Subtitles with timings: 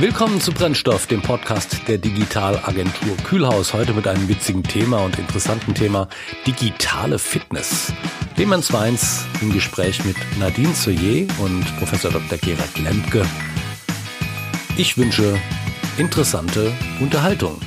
[0.00, 3.74] Willkommen zu Brennstoff, dem Podcast der Digitalagentur Kühlhaus.
[3.74, 6.08] Heute mit einem witzigen Thema und interessanten Thema
[6.46, 7.92] digitale Fitness.
[8.36, 12.38] Clemens Weins im Gespräch mit Nadine Soyer und Professor Dr.
[12.38, 13.26] Gerhard Lemke.
[14.76, 15.36] Ich wünsche
[15.96, 17.58] interessante Unterhaltung.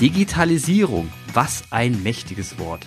[0.00, 2.84] Digitalisierung, was ein mächtiges Wort.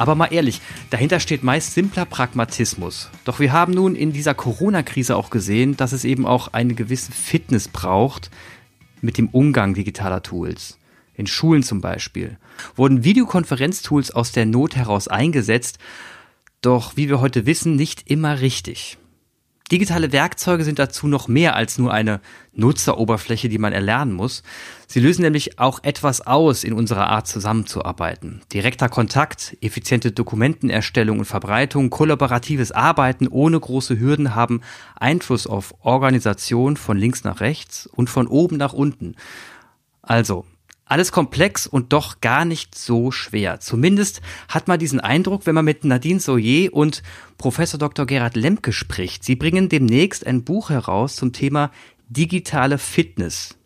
[0.00, 3.10] Aber mal ehrlich, dahinter steht meist simpler Pragmatismus.
[3.26, 7.12] Doch wir haben nun in dieser Corona-Krise auch gesehen, dass es eben auch eine gewisse
[7.12, 8.30] Fitness braucht
[9.02, 10.78] mit dem Umgang digitaler Tools.
[11.12, 12.38] In Schulen zum Beispiel
[12.76, 15.78] wurden Videokonferenztools aus der Not heraus eingesetzt,
[16.62, 18.96] doch wie wir heute wissen, nicht immer richtig.
[19.70, 22.20] Digitale Werkzeuge sind dazu noch mehr als nur eine
[22.54, 24.42] Nutzeroberfläche, die man erlernen muss.
[24.88, 28.42] Sie lösen nämlich auch etwas aus in unserer Art zusammenzuarbeiten.
[28.52, 34.60] Direkter Kontakt, effiziente Dokumentenerstellung und Verbreitung, kollaboratives Arbeiten ohne große Hürden haben
[34.96, 39.14] Einfluss auf Organisation von links nach rechts und von oben nach unten.
[40.02, 40.46] Also,
[40.90, 43.60] alles komplex und doch gar nicht so schwer.
[43.60, 47.02] Zumindest hat man diesen Eindruck, wenn man mit Nadine Soyer und
[47.38, 48.06] Professor Dr.
[48.06, 49.24] Gerhard Lemke spricht.
[49.24, 51.70] Sie bringen demnächst ein Buch heraus zum Thema
[52.08, 53.56] digitale Fitness.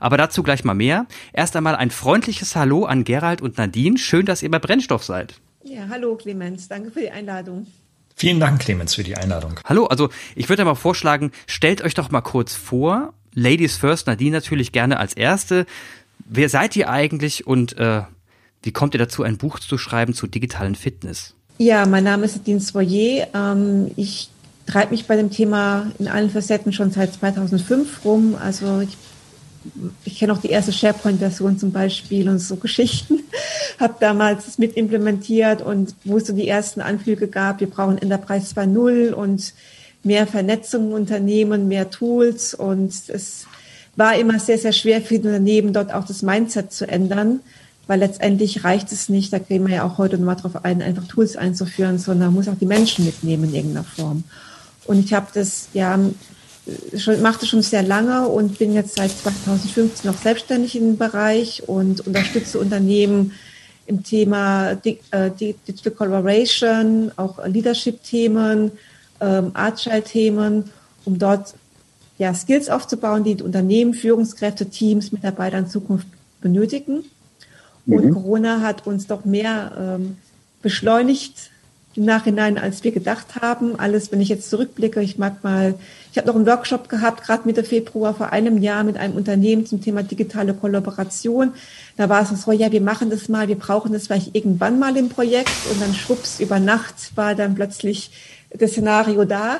[0.00, 1.06] Aber dazu gleich mal mehr.
[1.32, 3.96] Erst einmal ein freundliches Hallo an Gerald und Nadine.
[3.96, 5.40] Schön, dass ihr bei Brennstoff seid.
[5.64, 6.68] Ja, hallo Clemens.
[6.68, 7.66] Danke für die Einladung.
[8.14, 9.60] Vielen Dank, Clemens, für die Einladung.
[9.64, 13.14] Hallo, also ich würde mal vorschlagen, stellt euch doch mal kurz vor.
[13.32, 15.66] Ladies first, Nadine natürlich gerne als erste.
[16.28, 18.02] Wer seid ihr eigentlich und äh,
[18.62, 21.34] wie kommt ihr dazu, ein Buch zu schreiben zu digitalen Fitness?
[21.56, 23.28] Ja, mein Name ist Nadine Soyer.
[23.34, 24.28] Ähm, ich
[24.66, 28.36] treibe mich bei dem Thema in allen Facetten schon seit 2005 rum.
[28.38, 28.96] Also ich,
[30.04, 33.20] ich kenne auch die erste SharePoint-Version zum Beispiel und so Geschichten.
[33.80, 37.96] Habe damals das mit implementiert und wo es so die ersten Anflüge gab, wir brauchen
[37.96, 39.54] Enterprise 2.0 und
[40.02, 43.46] mehr Vernetzung im Unternehmen, mehr Tools und es
[43.98, 47.40] war immer sehr, sehr schwer für die Unternehmen, dort auch das Mindset zu ändern,
[47.88, 51.08] weil letztendlich reicht es nicht, da gehen wir ja auch heute nochmal drauf ein, einfach
[51.08, 54.22] Tools einzuführen, sondern muss auch die Menschen mitnehmen in irgendeiner Form.
[54.84, 55.98] Und ich habe das ja
[56.96, 62.06] schon, machte schon sehr lange und bin jetzt seit 2015 noch selbstständig im Bereich und
[62.06, 63.32] unterstütze Unternehmen
[63.86, 68.70] im Thema äh, Digital Collaboration, auch Leadership-Themen,
[69.20, 70.70] ähm, Agile-Themen,
[71.04, 71.54] um dort
[72.18, 76.08] ja, Skills aufzubauen, die Unternehmen, Führungskräfte, Teams, Mitarbeiter in Zukunft
[76.40, 77.04] benötigen.
[77.86, 78.12] Und mhm.
[78.12, 80.18] Corona hat uns doch mehr ähm,
[80.60, 81.50] beschleunigt
[81.94, 83.78] im Nachhinein, als wir gedacht haben.
[83.78, 85.74] Alles, wenn ich jetzt zurückblicke, ich mag mal,
[86.12, 89.66] ich habe noch einen Workshop gehabt, gerade Mitte Februar vor einem Jahr mit einem Unternehmen
[89.66, 91.54] zum Thema digitale Kollaboration.
[91.96, 94.96] Da war es so, ja, wir machen das mal, wir brauchen das vielleicht irgendwann mal
[94.96, 98.10] im Projekt und dann schwupps, über Nacht war dann plötzlich
[98.50, 99.58] das Szenario da.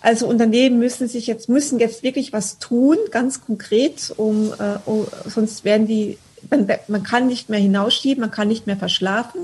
[0.00, 5.06] Also Unternehmen müssen sich jetzt, müssen jetzt wirklich was tun, ganz konkret, um, äh, um
[5.26, 6.18] sonst werden die,
[6.50, 9.40] man, man kann nicht mehr hinausschieben, man kann nicht mehr verschlafen.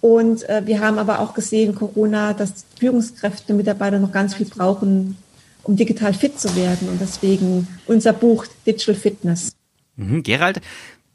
[0.00, 5.16] Und äh, wir haben aber auch gesehen, Corona, dass Führungskräfte, Mitarbeiter noch ganz viel brauchen,
[5.62, 6.88] um digital fit zu werden.
[6.88, 9.52] Und deswegen unser Buch Digital Fitness.
[9.96, 10.22] Mhm.
[10.22, 10.60] Gerald,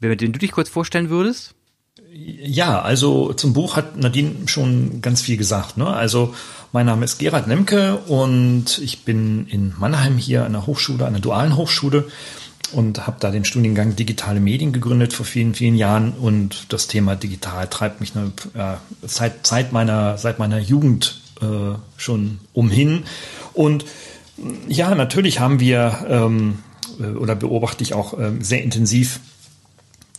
[0.00, 1.54] wenn du dich kurz vorstellen würdest?
[2.12, 5.76] Ja, also zum Buch hat Nadine schon ganz viel gesagt.
[5.76, 5.86] Ne?
[5.86, 6.34] Also
[6.72, 11.14] mein Name ist Gerhard Nemke und ich bin in Mannheim hier an der Hochschule, an
[11.14, 12.08] der dualen Hochschule
[12.72, 17.16] und habe da den Studiengang Digitale Medien gegründet vor vielen, vielen Jahren und das Thema
[17.16, 23.02] digital treibt mich ne, äh, seit, seit, meiner, seit meiner Jugend äh, schon umhin.
[23.52, 23.84] Und
[24.68, 26.58] ja, natürlich haben wir ähm,
[27.00, 29.18] äh, oder beobachte ich auch äh, sehr intensiv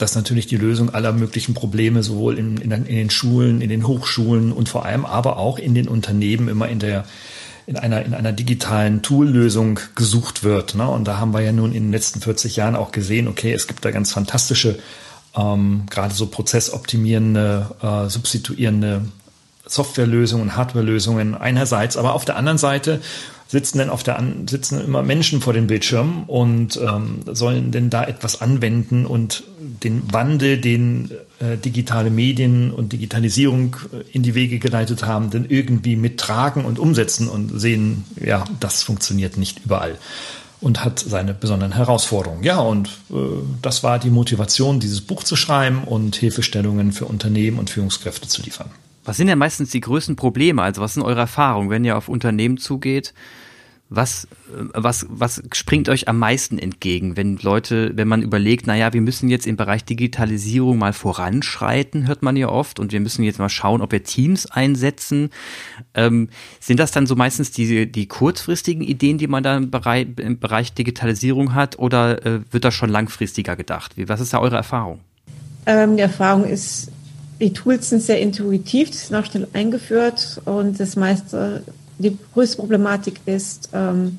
[0.02, 3.86] dass natürlich die Lösung aller möglichen Probleme sowohl in, in, in, den Schulen, in den
[3.88, 7.06] Hochschulen und vor allem aber auch in den Unternehmen immer in der
[7.68, 10.76] in einer, in einer digitalen Tool-Lösung gesucht wird.
[10.76, 10.90] Ne?
[10.90, 13.68] Und da haben wir ja nun in den letzten 40 Jahren auch gesehen, okay, es
[13.68, 14.80] gibt da ganz fantastische,
[15.38, 19.06] ähm, gerade so prozessoptimierende, äh, substituierende
[19.66, 23.00] Softwarelösungen und Hardwarelösungen einerseits, aber auf der anderen Seite
[23.52, 27.90] sitzen denn auf der an, sitzen immer Menschen vor den Bildschirmen und ähm, sollen denn
[27.90, 34.36] da etwas anwenden und den Wandel, den äh, digitale Medien und Digitalisierung äh, in die
[34.36, 39.98] Wege geleitet haben, denn irgendwie mittragen und umsetzen und sehen, ja, das funktioniert nicht überall
[40.62, 42.44] und hat seine besonderen Herausforderungen.
[42.44, 43.16] Ja, und äh,
[43.62, 48.44] das war die Motivation, dieses Buch zu schreiben und Hilfestellungen für Unternehmen und Führungskräfte zu
[48.44, 48.70] liefern.
[49.04, 50.62] Was sind denn meistens die größten Probleme?
[50.62, 53.14] Also was sind eure Erfahrungen, wenn ihr auf Unternehmen zugeht?
[53.94, 54.26] Was,
[54.74, 59.28] was, was springt euch am meisten entgegen, wenn Leute, wenn man überlegt, naja, wir müssen
[59.28, 63.50] jetzt im Bereich Digitalisierung mal voranschreiten, hört man ja oft, und wir müssen jetzt mal
[63.50, 65.30] schauen, ob wir Teams einsetzen.
[65.94, 66.30] Ähm,
[66.62, 70.40] sind das dann so meistens die, die kurzfristigen Ideen, die man da im Bereich, im
[70.40, 73.98] Bereich Digitalisierung hat, oder äh, wird das schon langfristiger gedacht?
[73.98, 75.02] Wie, was ist da eure Erfahrung?
[75.66, 76.94] Ähm, die Erfahrung ist,
[77.42, 81.64] die Tools sind sehr intuitiv, die sind auch schnell eingeführt und das meiste
[81.98, 84.18] die größte Problematik ist, ähm,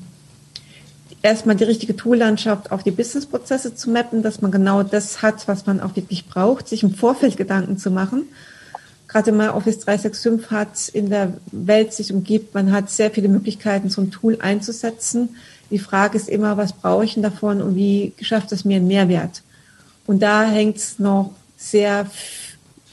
[1.21, 5.65] erstmal die richtige Toollandschaft auf die Businessprozesse zu mappen, dass man genau das hat, was
[5.65, 8.23] man auch wirklich braucht, sich im Vorfeld Gedanken zu machen.
[9.07, 13.89] Gerade man Office 365 hat, in der Welt sich umgibt, man hat sehr viele Möglichkeiten,
[13.89, 15.29] so ein Tool einzusetzen.
[15.69, 18.87] Die Frage ist immer, was brauche ich denn davon und wie schafft es mir einen
[18.87, 19.43] Mehrwert?
[20.05, 22.09] Und da hängt es noch sehr,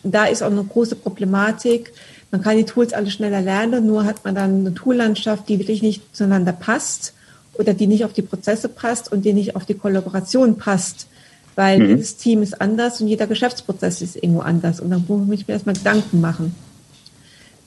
[0.03, 1.93] da ist auch eine große Problematik,
[2.31, 5.83] man kann die Tools alle schneller lernen, nur hat man dann eine Toollandschaft, die wirklich
[5.83, 7.13] nicht zueinander passt
[7.55, 11.09] oder die nicht auf die Prozesse passt und die nicht auf die Kollaboration passt,
[11.57, 11.89] weil mhm.
[11.91, 15.55] jedes Team ist anders und jeder Geschäftsprozess ist irgendwo anders und dann muss ich mir
[15.55, 16.55] erstmal Gedanken machen.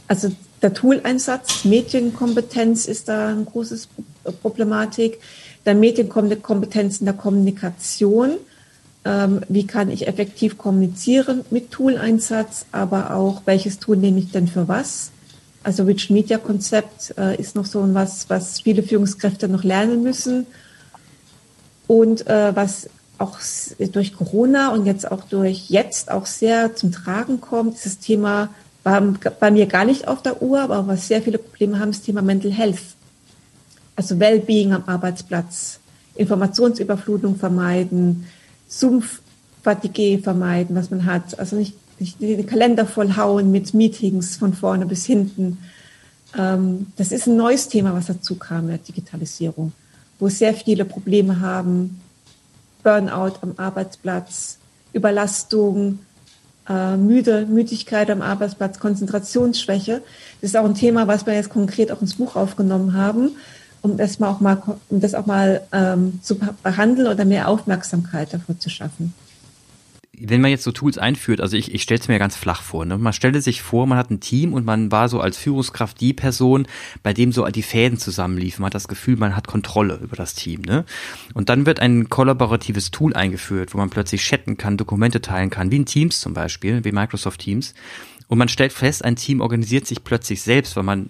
[0.07, 0.31] Also
[0.61, 3.89] der Tooleinsatz, Medienkompetenz ist da ein großes
[4.41, 5.19] Problematik.
[5.65, 8.37] Der Medienkompetenz in der Kommunikation
[9.05, 14.67] wie kann ich effektiv kommunizieren mit Tool-Einsatz, aber auch welches Tool nehme ich denn für
[14.69, 15.11] was.
[15.61, 20.45] Also Rich Media Konzept äh, ist noch so was, was viele Führungskräfte noch lernen müssen
[21.87, 23.39] und äh, was auch
[23.91, 28.49] durch Corona und jetzt auch durch jetzt auch sehr zum Tragen kommt, ist das Thema
[28.83, 29.01] war
[29.39, 32.05] bei mir gar nicht auf der Uhr, aber was sehr viele Probleme haben, ist das
[32.05, 32.81] Thema Mental Health.
[33.95, 35.79] Also Wellbeing am Arbeitsplatz,
[36.15, 38.27] Informationsüberflutung vermeiden,
[38.79, 41.37] Sumpf-Fatigue vermeiden, was man hat.
[41.39, 45.57] Also nicht, nicht den Kalender vollhauen mit Meetings von vorne bis hinten.
[46.37, 49.73] Ähm, das ist ein neues Thema, was dazu kam, der Digitalisierung,
[50.19, 52.01] wo sehr viele Probleme haben.
[52.83, 54.57] Burnout am Arbeitsplatz,
[54.91, 55.99] Überlastung,
[56.67, 60.01] äh, müde, Müdigkeit am Arbeitsplatz, Konzentrationsschwäche.
[60.41, 63.31] Das ist auch ein Thema, was wir jetzt konkret auch ins Buch aufgenommen haben
[63.83, 64.59] um das mal auch mal,
[64.89, 69.13] um das auch mal ähm, zu behandeln oder mehr Aufmerksamkeit dafür zu schaffen
[70.19, 72.85] wenn man jetzt so Tools einführt, also ich, ich stelle es mir ganz flach vor,
[72.85, 72.97] ne?
[72.97, 76.13] man stellte sich vor, man hat ein Team und man war so als Führungskraft die
[76.13, 76.67] Person,
[77.01, 78.61] bei dem so die Fäden zusammenliefen.
[78.61, 80.61] Man hat das Gefühl, man hat Kontrolle über das Team.
[80.61, 80.85] Ne?
[81.33, 85.71] Und dann wird ein kollaboratives Tool eingeführt, wo man plötzlich chatten kann, Dokumente teilen kann,
[85.71, 87.73] wie in Teams zum Beispiel, wie Microsoft Teams.
[88.27, 91.09] Und man stellt fest, ein Team organisiert sich plötzlich selbst, weil man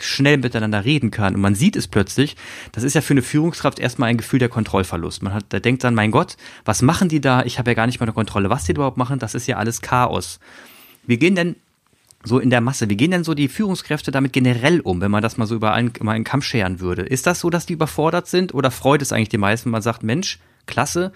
[0.00, 1.34] schnell miteinander reden kann.
[1.34, 2.36] Und man sieht es plötzlich,
[2.72, 5.22] das ist ja für eine Führungskraft erstmal ein Gefühl der Kontrollverlust.
[5.22, 7.42] Man hat, da denkt dann, mein Gott, was machen die da?
[7.44, 8.50] Ich habe ja gar nicht mal eine Kontrolle.
[8.50, 10.40] Was die überhaupt machen, das ist ja alles Chaos.
[11.06, 11.56] Wie gehen denn
[12.24, 15.22] so in der Masse, wie gehen denn so die Führungskräfte damit generell um, wenn man
[15.22, 17.02] das mal so über einen, mal einen Kamm scheren würde?
[17.02, 19.82] Ist das so, dass die überfordert sind oder freut es eigentlich die meisten, wenn man
[19.82, 21.12] sagt, Mensch, klasse,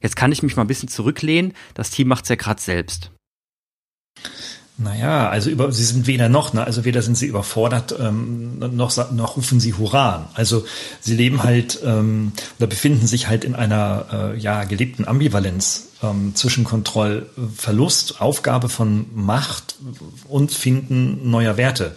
[0.00, 3.12] jetzt kann ich mich mal ein bisschen zurücklehnen, das Team macht's ja gerade selbst?
[4.82, 6.64] Naja, also über, sie sind weder noch, ne?
[6.64, 10.30] also weder sind sie überfordert, ähm, noch, noch rufen sie Hurra.
[10.32, 10.64] Also
[11.00, 16.34] sie leben halt ähm, oder befinden sich halt in einer äh, ja gelebten Ambivalenz ähm,
[16.34, 19.76] zwischen Kontrollverlust, Aufgabe von Macht
[20.28, 21.94] und Finden neuer Werte.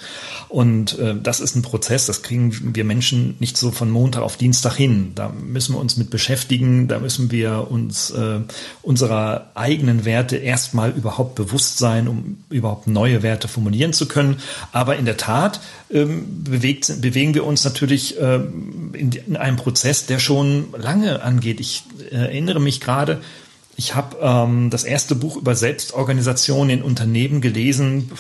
[0.50, 4.38] Und äh, das ist ein Prozess, das kriegen wir Menschen nicht so von Montag auf
[4.38, 5.14] Dienstag hin.
[5.16, 8.40] Da müssen wir uns mit beschäftigen, da müssen wir uns äh,
[8.82, 14.38] unserer eigenen Werte erstmal überhaupt bewusst sein, um überhaupt neue Werte formulieren zu können.
[14.72, 15.62] Aber in der Tat
[15.92, 21.60] ähm, bewegt, bewegen wir uns natürlich ähm, in, in einem Prozess, der schon lange angeht.
[21.60, 23.22] Ich äh, erinnere mich gerade,
[23.76, 28.12] ich habe ähm, das erste Buch über Selbstorganisation in Unternehmen gelesen.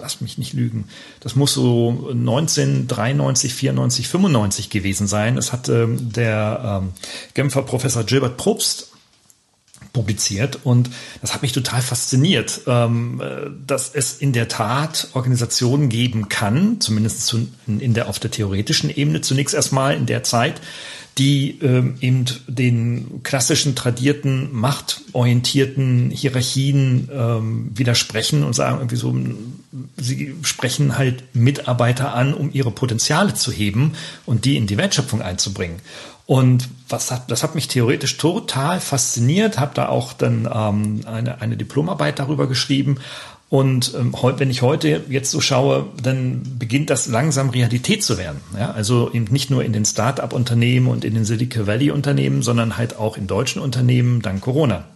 [0.00, 0.88] lass mich nicht lügen.
[1.20, 5.36] Das muss so 1993, 94, 95 gewesen sein.
[5.36, 6.92] Es hat ähm, der ähm,
[7.34, 8.88] Genfer Professor Gilbert Probst
[9.92, 13.20] publiziert und das hat mich total fasziniert, ähm,
[13.66, 18.88] dass es in der Tat Organisationen geben kann, zumindest zu, in der auf der theoretischen
[18.88, 20.62] Ebene zunächst erstmal in der Zeit,
[21.18, 29.14] die ähm, eben den klassischen, tradierten, machtorientierten Hierarchien ähm, widersprechen und sagen irgendwie so,
[29.98, 33.92] sie sprechen halt Mitarbeiter an, um ihre Potenziale zu heben
[34.24, 35.80] und die in die Wertschöpfung einzubringen.
[36.24, 41.42] Und was hat, das hat mich theoretisch total fasziniert, habe da auch dann ähm, eine,
[41.42, 42.98] eine Diplomarbeit darüber geschrieben
[43.52, 48.40] und ähm, wenn ich heute jetzt so schaue, dann beginnt das langsam Realität zu werden.
[48.58, 48.70] Ja?
[48.70, 53.18] Also eben nicht nur in den Start-up-Unternehmen und in den Silicon Valley-Unternehmen, sondern halt auch
[53.18, 54.86] in deutschen Unternehmen dank Corona.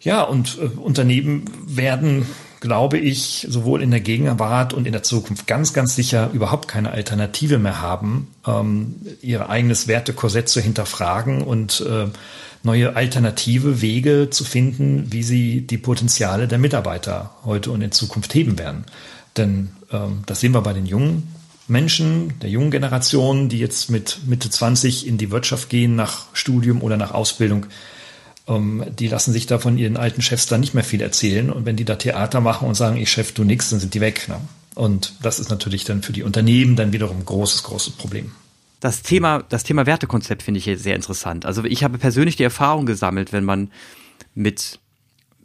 [0.00, 2.26] Ja, und äh, Unternehmen werden
[2.62, 6.92] glaube ich, sowohl in der Gegenwart und in der Zukunft ganz, ganz sicher überhaupt keine
[6.92, 12.06] Alternative mehr haben, ähm, ihr eigenes Wertekorsett zu hinterfragen und äh,
[12.62, 18.32] neue alternative Wege zu finden, wie sie die Potenziale der Mitarbeiter heute und in Zukunft
[18.32, 18.84] heben werden.
[19.36, 21.34] Denn ähm, das sehen wir bei den jungen
[21.66, 26.80] Menschen, der jungen Generation, die jetzt mit Mitte 20 in die Wirtschaft gehen, nach Studium
[26.80, 27.66] oder nach Ausbildung,
[28.48, 31.50] ähm, die lassen sich da von ihren alten Chefs dann nicht mehr viel erzählen.
[31.50, 34.00] Und wenn die da Theater machen und sagen, ich Chef, du nix, dann sind die
[34.00, 34.28] weg.
[34.28, 34.40] Ne?
[34.74, 38.32] Und das ist natürlich dann für die Unternehmen dann wiederum ein großes, großes Problem.
[38.80, 41.46] Das Thema, das Thema Wertekonzept finde ich sehr interessant.
[41.46, 43.70] Also ich habe persönlich die Erfahrung gesammelt, wenn man
[44.34, 44.80] mit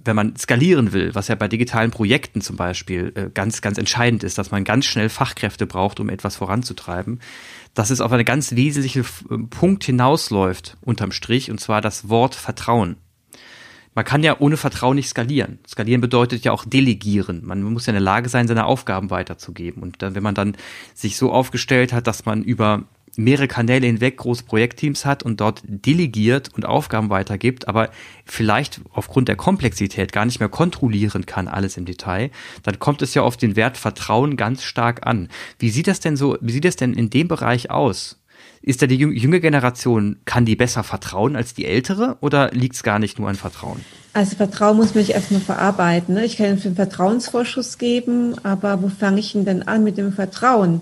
[0.07, 4.23] wenn man skalieren will, was ja bei digitalen Projekten zum Beispiel äh, ganz, ganz entscheidend
[4.23, 7.19] ist, dass man ganz schnell Fachkräfte braucht, um etwas voranzutreiben,
[7.77, 12.33] dass es auf einen ganz wesentlichen äh, Punkt hinausläuft, unterm Strich, und zwar das Wort
[12.33, 12.97] Vertrauen.
[13.93, 15.59] Man kann ja ohne Vertrauen nicht skalieren.
[15.67, 17.41] Skalieren bedeutet ja auch delegieren.
[17.45, 19.81] Man muss ja in der Lage sein, seine Aufgaben weiterzugeben.
[19.81, 20.55] Und dann, wenn man dann
[20.93, 22.83] sich so aufgestellt hat, dass man über
[23.17, 27.89] mehrere Kanäle hinweg große Projektteams hat und dort delegiert und Aufgaben weitergibt, aber
[28.25, 32.31] vielleicht aufgrund der Komplexität gar nicht mehr kontrollieren kann, alles im Detail,
[32.63, 35.29] dann kommt es ja auf den Wert Vertrauen ganz stark an.
[35.59, 38.19] Wie sieht das denn so, wie sieht das denn in dem Bereich aus?
[38.61, 42.83] Ist da die junge Generation, kann die besser vertrauen als die ältere oder liegt es
[42.83, 43.81] gar nicht nur an Vertrauen?
[44.13, 46.15] Also Vertrauen muss man sich erstmal verarbeiten.
[46.15, 46.25] Ne?
[46.25, 50.81] Ich kann einen Vertrauensvorschuss geben, aber wo fange ich denn an mit dem Vertrauen?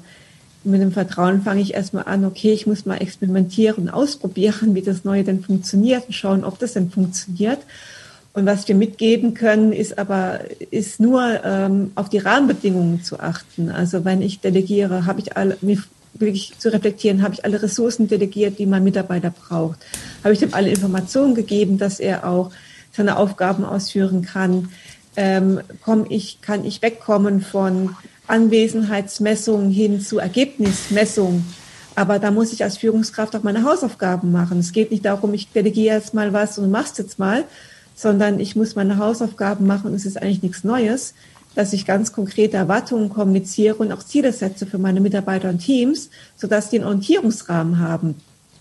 [0.66, 5.04] Mit dem Vertrauen fange ich erstmal an, okay, ich muss mal experimentieren, ausprobieren, wie das
[5.04, 7.60] Neue denn funktioniert und schauen, ob das denn funktioniert.
[8.34, 13.70] Und was wir mitgeben können, ist aber, ist nur ähm, auf die Rahmenbedingungen zu achten.
[13.70, 15.58] Also wenn ich delegiere, habe ich alle,
[16.14, 19.80] wirklich zu reflektieren, habe ich alle Ressourcen delegiert, die mein Mitarbeiter braucht?
[20.24, 22.52] Habe ich dem alle Informationen gegeben, dass er auch
[22.92, 24.70] seine Aufgaben ausführen kann?
[25.16, 27.96] Ähm, komm ich, kann ich wegkommen von
[28.28, 31.44] Anwesenheitsmessung hin zu Ergebnismessung.
[31.96, 34.60] Aber da muss ich als Führungskraft auch meine Hausaufgaben machen.
[34.60, 37.46] Es geht nicht darum, ich delegiere jetzt mal was und machst jetzt mal,
[37.96, 41.14] sondern ich muss meine Hausaufgaben machen es ist eigentlich nichts Neues,
[41.56, 46.10] dass ich ganz konkrete Erwartungen kommuniziere und auch Ziele setze für meine Mitarbeiter und Teams,
[46.36, 48.16] sodass die einen Orientierungsrahmen haben.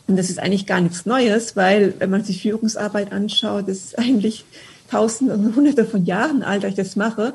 [0.07, 4.45] Und das ist eigentlich gar nichts Neues, weil wenn man sich Führungsarbeit anschaut, ist eigentlich
[4.91, 7.35] Tausende und Hunderte von Jahren alt, dass ich das mache.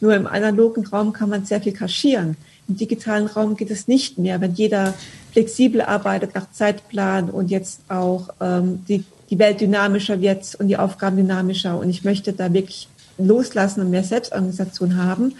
[0.00, 2.36] Nur im analogen Raum kann man sehr viel kaschieren.
[2.68, 4.40] Im digitalen Raum geht es nicht mehr.
[4.40, 4.94] Wenn jeder
[5.32, 10.76] flexibel arbeitet nach Zeitplan und jetzt auch ähm, die, die Welt dynamischer wird und die
[10.76, 15.34] Aufgaben dynamischer und ich möchte da wirklich loslassen und mehr Selbstorganisation haben,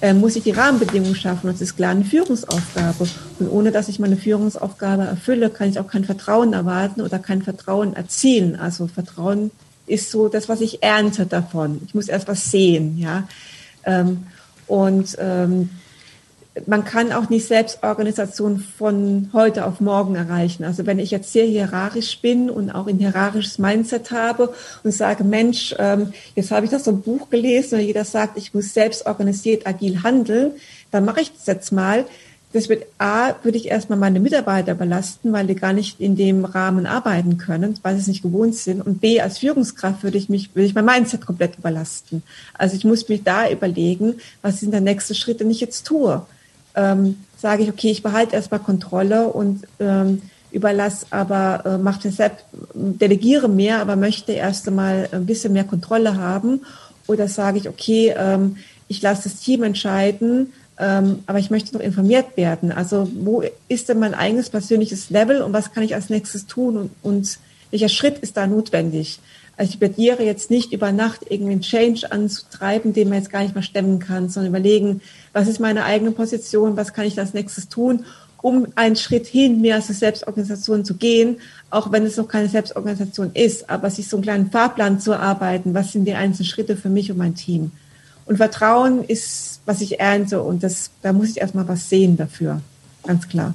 [0.00, 1.48] äh, muss ich die Rahmenbedingungen schaffen.
[1.48, 3.08] Das ist klar eine Führungsaufgabe.
[3.38, 7.42] Und ohne dass ich meine Führungsaufgabe erfülle, kann ich auch kein Vertrauen erwarten oder kein
[7.42, 8.56] Vertrauen erzielen.
[8.56, 9.50] Also Vertrauen
[9.90, 11.80] ist so das, was ich ernte davon.
[11.86, 13.28] Ich muss erst was sehen, ja.
[13.84, 14.24] Ähm,
[14.66, 15.70] und ähm,
[16.66, 20.64] man kann auch nicht Selbstorganisation von heute auf morgen erreichen.
[20.64, 25.24] Also wenn ich jetzt sehr hierarchisch bin und auch ein hierarchisches Mindset habe und sage,
[25.24, 28.74] Mensch, ähm, jetzt habe ich das so ein Buch gelesen und jeder sagt, ich muss
[28.74, 30.52] selbst organisiert agil handeln,
[30.90, 32.04] dann mache ich das jetzt mal
[32.52, 36.44] das wird A, würde ich erstmal meine Mitarbeiter belasten, weil die gar nicht in dem
[36.44, 38.84] Rahmen arbeiten können, weil sie es nicht gewohnt sind.
[38.84, 42.24] Und B, als Führungskraft würde ich mich, würde ich mein Mindset komplett überlasten.
[42.54, 46.26] Also ich muss mich da überlegen, was sind der nächste Schritt, den ich jetzt tue.
[46.74, 52.44] Ähm, sage ich, okay, ich behalte erstmal Kontrolle und ähm, überlasse aber, äh, mache selbst,
[52.74, 56.62] delegiere mehr, aber möchte erst einmal ein bisschen mehr Kontrolle haben.
[57.06, 58.56] Oder sage ich, okay, ähm,
[58.88, 62.72] ich lasse das Team entscheiden, ähm, aber ich möchte noch informiert werden.
[62.72, 66.76] Also wo ist denn mein eigenes persönliches Level und was kann ich als nächstes tun
[66.76, 67.38] und, und
[67.70, 69.20] welcher Schritt ist da notwendig?
[69.58, 73.54] Also ich plädiere jetzt nicht über Nacht irgendeinen Change anzutreiben, den man jetzt gar nicht
[73.54, 75.02] mehr stemmen kann, sondern überlegen,
[75.34, 78.06] was ist meine eigene Position, was kann ich als nächstes tun,
[78.40, 81.36] um einen Schritt hin mehr zur Selbstorganisation zu gehen,
[81.68, 85.74] auch wenn es noch keine Selbstorganisation ist, aber sich so einen kleinen Fahrplan zu erarbeiten,
[85.74, 87.72] was sind die einzelnen Schritte für mich und mein Team.
[88.24, 92.60] Und Vertrauen ist, was ich ernte und das, da muss ich erstmal was sehen dafür,
[93.04, 93.54] ganz klar.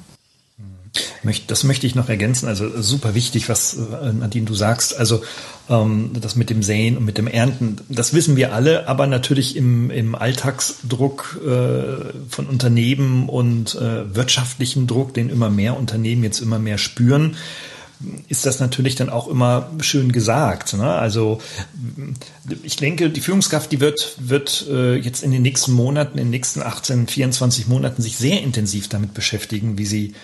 [1.48, 2.48] Das möchte ich noch ergänzen.
[2.48, 4.96] Also super wichtig, was äh, Nadine du sagst.
[4.96, 5.22] Also
[5.68, 9.56] ähm, das mit dem Säen und mit dem Ernten, das wissen wir alle, aber natürlich
[9.56, 16.40] im, im Alltagsdruck äh, von Unternehmen und äh, wirtschaftlichen Druck, den immer mehr Unternehmen jetzt
[16.40, 17.36] immer mehr spüren,
[18.28, 20.74] ist das natürlich dann auch immer schön gesagt.
[20.74, 20.86] Ne?
[20.86, 21.40] Also
[22.62, 26.30] ich denke, die Führungskraft, die wird, wird äh, jetzt in den nächsten Monaten, in den
[26.30, 30.14] nächsten 18, 24 Monaten sich sehr intensiv damit beschäftigen, wie sie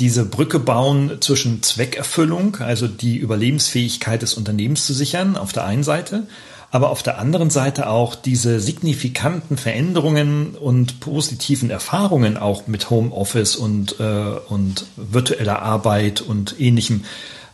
[0.00, 5.82] diese Brücke bauen zwischen Zweckerfüllung, also die Überlebensfähigkeit des Unternehmens zu sichern, auf der einen
[5.82, 6.26] Seite,
[6.70, 13.56] aber auf der anderen Seite auch diese signifikanten Veränderungen und positiven Erfahrungen auch mit Homeoffice
[13.56, 17.04] und, äh, und virtueller Arbeit und ähnlichem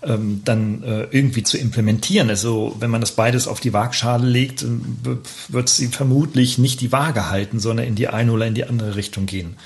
[0.02, 2.28] ähm, dann äh, irgendwie zu implementieren.
[2.28, 4.66] Also wenn man das beides auf die Waagschale legt, äh,
[5.48, 8.96] wird sie vermutlich nicht die Waage halten, sondern in die eine oder in die andere
[8.96, 9.56] Richtung gehen.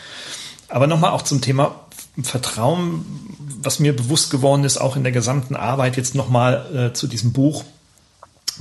[0.68, 1.86] Aber nochmal auch zum Thema
[2.22, 3.04] Vertrauen,
[3.62, 7.32] was mir bewusst geworden ist, auch in der gesamten Arbeit jetzt nochmal äh, zu diesem
[7.32, 7.64] Buch,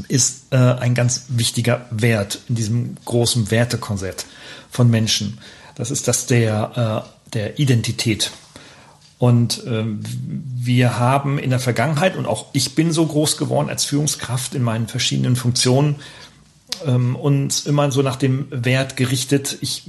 [0.08, 4.26] ist äh, ein ganz wichtiger Wert in diesem großen Wertekorsett
[4.70, 5.40] von Menschen.
[5.76, 8.32] Das ist das der, äh, der Identität.
[9.20, 13.86] Und äh, wir haben in der Vergangenheit, und auch ich bin so groß geworden als
[13.86, 15.96] Führungskraft in meinen verschiedenen Funktionen,
[16.86, 19.84] ähm, uns immer so nach dem Wert gerichtet, ich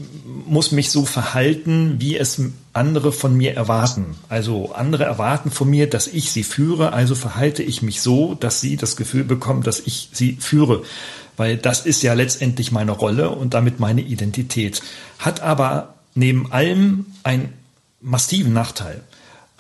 [0.47, 2.41] muss mich so verhalten, wie es
[2.73, 4.17] andere von mir erwarten.
[4.29, 8.61] Also andere erwarten von mir, dass ich sie führe, also verhalte ich mich so, dass
[8.61, 10.83] sie das Gefühl bekommen, dass ich sie führe.
[11.37, 14.83] Weil das ist ja letztendlich meine Rolle und damit meine Identität.
[15.19, 17.53] Hat aber neben allem einen
[18.01, 19.03] massiven Nachteil.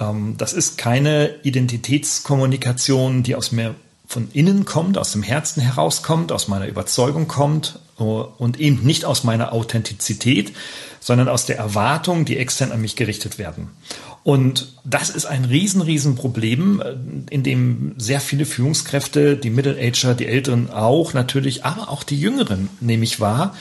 [0.00, 3.74] Ähm, das ist keine Identitätskommunikation, die aus mir
[4.08, 9.04] von innen kommt, aus dem Herzen herauskommt, aus meiner Überzeugung kommt äh, und eben nicht
[9.04, 10.54] aus meiner Authentizität,
[10.98, 13.68] sondern aus der Erwartung, die extern an mich gerichtet werden.
[14.24, 16.94] Und das ist ein riesen, riesen Problem, äh,
[17.30, 22.70] in dem sehr viele Führungskräfte, die Middle-Ager, die Älteren auch natürlich, aber auch die Jüngeren,
[22.80, 23.54] nehme ich wahr,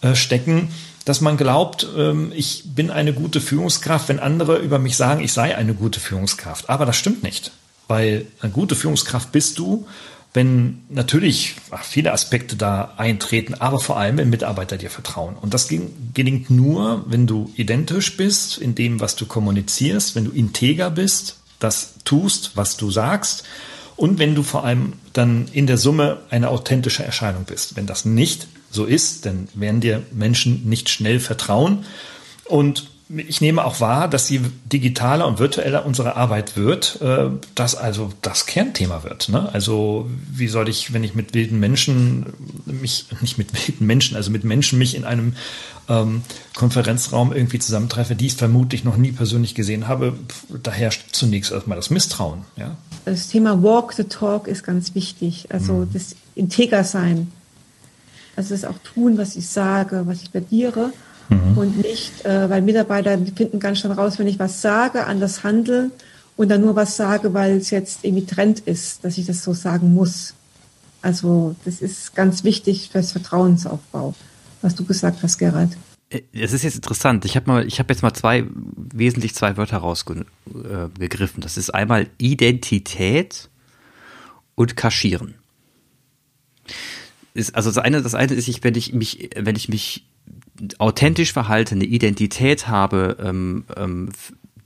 [0.00, 0.68] äh, stecken,
[1.04, 5.32] dass man glaubt, ähm, ich bin eine gute Führungskraft, wenn andere über mich sagen, ich
[5.32, 6.68] sei eine gute Führungskraft.
[6.68, 7.52] Aber das stimmt nicht,
[7.88, 9.86] weil eine gute Führungskraft bist du,
[10.34, 15.36] wenn natürlich viele Aspekte da eintreten, aber vor allem, wenn Mitarbeiter dir vertrauen.
[15.38, 20.30] Und das gelingt nur, wenn du identisch bist in dem, was du kommunizierst, wenn du
[20.30, 23.44] integer bist, das tust, was du sagst
[23.96, 27.76] und wenn du vor allem dann in der Summe eine authentische Erscheinung bist.
[27.76, 31.84] Wenn das nicht so ist, dann werden dir Menschen nicht schnell vertrauen.
[32.46, 37.74] Und ich nehme auch wahr, dass je digitaler und virtueller unsere Arbeit wird, äh, dass
[37.74, 39.28] also das Kernthema wird.
[39.28, 39.48] Ne?
[39.52, 42.26] Also wie soll ich, wenn ich mit wilden Menschen
[42.64, 45.34] mich, nicht mit wilden Menschen, also mit Menschen mich in einem
[45.88, 46.22] ähm,
[46.54, 50.14] Konferenzraum irgendwie zusammentreffe, die ich vermutlich noch nie persönlich gesehen habe,
[50.62, 52.42] da herrscht zunächst erstmal das Misstrauen.
[52.56, 52.76] Ja?
[53.04, 55.90] Das Thema Walk the Talk ist ganz wichtig, also mhm.
[55.92, 57.32] das Integer sein
[58.36, 60.92] also das auch tun, was ich sage, was ich plädiere
[61.28, 61.56] mhm.
[61.56, 65.92] und nicht, äh, weil Mitarbeiter finden ganz schön raus, wenn ich was sage, anders handeln
[66.36, 69.52] und dann nur was sage, weil es jetzt irgendwie Trend ist, dass ich das so
[69.52, 70.34] sagen muss.
[71.02, 74.14] Also das ist ganz wichtig fürs Vertrauensaufbau,
[74.60, 75.76] was du gesagt hast, Gerald.
[76.10, 77.24] Äh, es ist jetzt interessant.
[77.24, 78.44] Ich habe mal, ich habe jetzt mal zwei
[78.76, 81.42] wesentlich zwei Wörter rausgegriffen.
[81.42, 83.48] Das ist einmal Identität
[84.54, 85.34] und Kaschieren
[87.34, 90.04] ist, also das eine, das eine ist, ich, wenn ich mich, wenn ich mich
[90.78, 94.10] authentisch verhalte, eine Identität habe, ähm, ähm,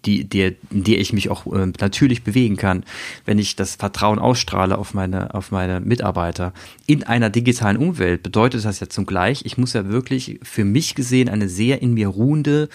[0.06, 2.84] die, die, in der ich mich auch äh, natürlich bewegen kann,
[3.24, 6.52] wenn ich das Vertrauen ausstrahle auf meine, auf meine Mitarbeiter.
[6.86, 11.28] In einer digitalen Umwelt bedeutet das ja zugleich, ich muss ja wirklich für mich gesehen
[11.28, 12.68] eine sehr in mir ruhende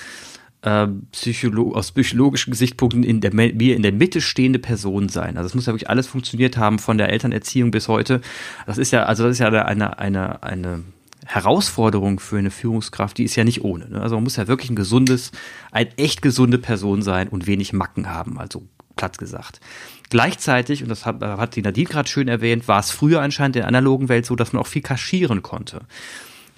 [0.62, 5.38] äh, Psycholo aus psychologischen Gesichtspunkten in der, mir in der Mitte stehende Person sein.
[5.38, 8.22] Also es muss ja wirklich alles funktioniert haben, von der Elternerziehung bis heute.
[8.66, 10.84] Das ist ja, also das ist ja eine, eine, eine
[11.34, 13.90] Herausforderung für eine Führungskraft, die ist ja nicht ohne.
[13.90, 14.02] Ne?
[14.02, 15.32] Also man muss ja wirklich ein gesundes,
[15.72, 18.64] ein echt gesunde Person sein und wenig Macken haben, also
[18.98, 19.62] platt gesagt.
[20.10, 23.62] Gleichzeitig, und das hat, hat die Nadine gerade schön erwähnt, war es früher anscheinend in
[23.62, 25.82] der analogen Welt so, dass man auch viel kaschieren konnte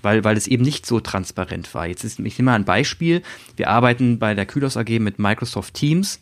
[0.03, 1.87] weil, weil es eben nicht so transparent war.
[1.87, 3.23] Jetzt ist, ich nehme mal ein Beispiel.
[3.55, 6.19] Wir arbeiten bei der Kühlhaus AG mit Microsoft Teams.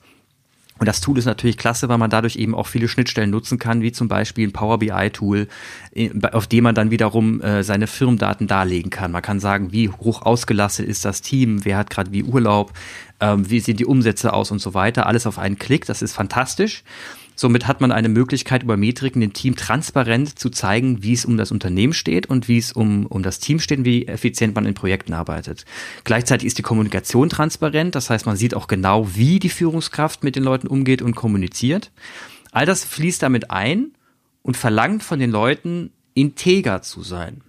[0.82, 3.84] Und das Tool ist natürlich klasse, weil man dadurch eben auch viele Schnittstellen nutzen kann,
[3.84, 5.48] wie zum Beispiel ein Power BI-Tool,
[5.94, 9.12] äh, auf dem man dann wiederum äh, seine Firmendaten darlegen kann.
[9.12, 12.74] Man kann sagen, wie hoch ausgelastet ist das Team, wer hat gerade wie Urlaub,
[13.20, 15.06] ähm, wie sehen die Umsätze aus und so weiter.
[15.06, 16.84] Alles auf einen Klick, das ist fantastisch.
[17.42, 21.38] Somit hat man eine Möglichkeit, über Metriken dem Team transparent zu zeigen, wie es um
[21.38, 24.76] das Unternehmen steht und wie es um, um das Team steht wie effizient man in
[24.76, 25.66] Projekten arbeitet.
[26.04, 30.36] Gleichzeitig ist die Kommunikation transparent, das heißt, man sieht auch genau, wie die Führungskraft mit
[30.36, 31.90] den Leuten umgeht und kommuniziert.
[32.52, 33.88] All das fließt damit ein
[34.44, 37.42] und verlangt von den Leuten, integer zu sein.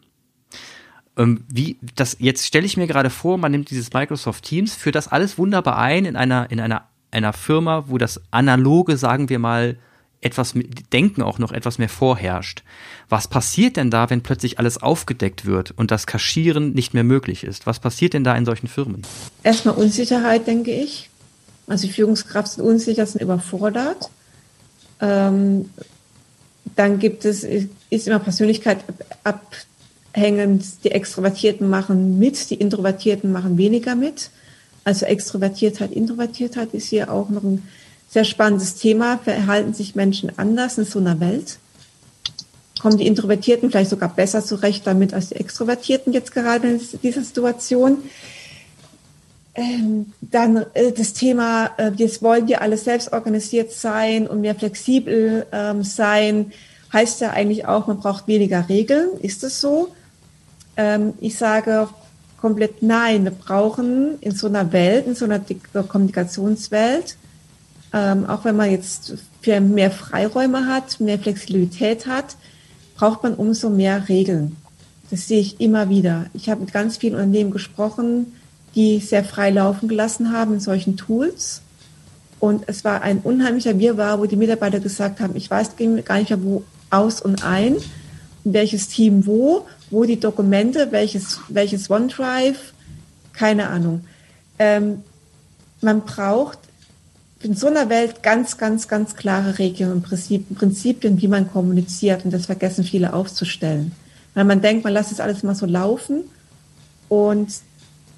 [1.19, 4.95] Ähm, wie das jetzt stelle ich mir gerade vor, man nimmt dieses Microsoft Teams, führt
[4.95, 9.38] das alles wunderbar ein in einer in einer einer Firma, wo das analoge, sagen wir
[9.38, 9.77] mal,
[10.22, 10.55] etwas
[10.92, 12.62] Denken auch noch etwas mehr vorherrscht.
[13.09, 17.44] Was passiert denn da, wenn plötzlich alles aufgedeckt wird und das Kaschieren nicht mehr möglich
[17.44, 17.66] ist?
[17.66, 19.03] Was passiert denn da in solchen Firmen?
[19.42, 21.11] Erstmal Unsicherheit, denke ich.
[21.66, 24.11] Also die Führungskraft sind unsicher, sind überfordert.
[25.01, 25.70] Ähm,
[26.77, 28.85] dann gibt es, ist immer Persönlichkeit
[29.25, 30.85] abhängend.
[30.85, 34.31] Die Extrovertierten machen mit, die Introvertierten machen weniger mit.
[34.85, 37.62] Also Extrovertiertheit, Introvertiertheit ist hier auch noch ein
[38.09, 39.18] sehr spannendes Thema.
[39.18, 41.59] Verhalten sich Menschen anders in so einer Welt?
[42.81, 47.23] Kommen die Introvertierten vielleicht sogar besser zurecht damit als die Extrovertierten jetzt gerade in dieser
[47.23, 47.99] Situation?
[49.55, 54.55] Ähm, dann äh, das Thema, äh, jetzt wollen wir alle selbst organisiert sein und mehr
[54.55, 56.53] flexibel ähm, sein,
[56.92, 59.11] heißt ja eigentlich auch, man braucht weniger Regeln.
[59.21, 59.92] Ist es so?
[60.77, 61.88] Ähm, ich sage
[62.43, 63.23] komplett nein.
[63.23, 65.41] Wir brauchen in so einer Welt, in so einer
[65.87, 67.17] Kommunikationswelt,
[67.93, 69.15] ähm, auch wenn man jetzt
[69.47, 72.37] mehr Freiräume hat, mehr Flexibilität hat,
[72.97, 74.57] braucht man umso mehr Regeln.
[75.11, 76.27] Das sehe ich immer wieder.
[76.35, 78.33] Ich habe mit ganz vielen Unternehmen gesprochen,
[78.75, 81.63] die sehr frei laufen gelassen haben in solchen Tools.
[82.41, 86.31] Und es war ein unheimlicher Wirrwarr, wo die Mitarbeiter gesagt haben, ich weiß gar nicht
[86.31, 87.77] mehr, wo aus und ein,
[88.45, 92.73] welches Team wo, wo die Dokumente, welches, welches OneDrive,
[93.33, 94.05] keine Ahnung.
[94.59, 95.03] Ähm,
[95.81, 96.59] man braucht
[97.43, 102.25] in so einer Welt ganz, ganz, ganz klare Regeln und Prinzipien, wie man kommuniziert.
[102.25, 103.93] Und das vergessen viele aufzustellen.
[104.35, 106.23] Weil man denkt, man lässt es alles mal so laufen.
[107.09, 107.53] Und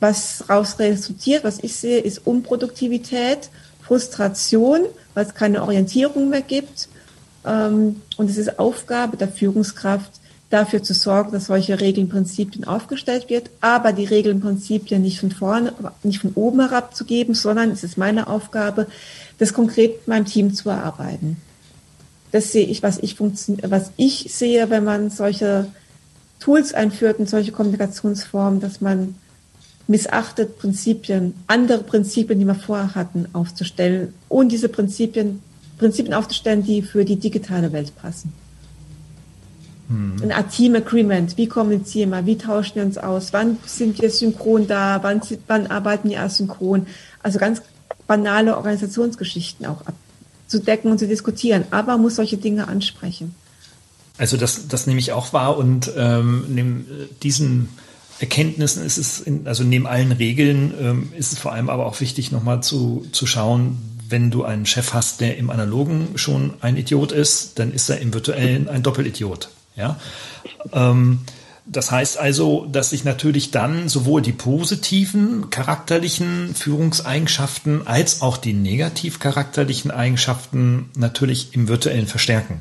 [0.00, 3.48] was daraus resultiert, was ich sehe, ist Unproduktivität,
[3.80, 4.82] Frustration,
[5.14, 6.88] weil es keine Orientierung mehr gibt.
[7.44, 10.10] Ähm, und es ist Aufgabe der Führungskraft,
[10.50, 15.32] dafür zu sorgen, dass solche Regeln, Prinzipien aufgestellt wird, aber die Regeln, Prinzipien nicht von
[15.32, 18.86] vorne, nicht von oben herab zu geben, sondern es ist meine Aufgabe,
[19.38, 21.38] das konkret mit meinem Team zu erarbeiten.
[22.30, 25.66] Das sehe ich, was ich, was ich sehe, wenn man solche
[26.40, 29.16] Tools einführt und solche Kommunikationsformen, dass man
[29.86, 35.42] missachtet, Prinzipien, andere Prinzipien, die wir vorher hatten, aufzustellen und diese Prinzipien,
[35.78, 38.32] Prinzipien aufzustellen, die für die digitale Welt passen.
[39.88, 40.30] Hm.
[40.30, 41.36] Ein Team Agreement.
[41.36, 42.24] Wie kommunizieren wir?
[42.26, 43.32] Wie tauschen wir uns aus?
[43.32, 45.02] Wann sind wir synchron da?
[45.02, 46.86] Wann, wann arbeiten wir asynchron?
[47.22, 47.62] Also ganz
[48.06, 51.64] banale Organisationsgeschichten auch abzudecken und zu diskutieren.
[51.70, 53.34] Aber man muss solche Dinge ansprechen.
[54.16, 56.86] Also das, das nehme ich auch wahr und ähm, neben
[57.22, 57.68] diesen
[58.20, 62.00] Erkenntnissen ist es, in, also neben allen Regeln ähm, ist es vor allem aber auch
[62.00, 66.76] wichtig, nochmal zu, zu schauen, wenn du einen Chef hast, der im Analogen schon ein
[66.76, 69.48] Idiot ist, dann ist er im Virtuellen ein Doppelidiot.
[69.76, 69.98] Ja.
[70.72, 71.20] Ähm,
[71.66, 78.52] das heißt also, dass sich natürlich dann sowohl die positiven charakterlichen Führungseigenschaften als auch die
[78.52, 82.60] negativ charakterlichen Eigenschaften natürlich im virtuellen verstärken.